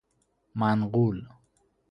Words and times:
منقول 0.55 1.27